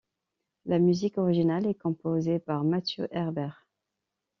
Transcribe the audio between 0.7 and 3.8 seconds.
musique originale est composée par Matthew Herbert.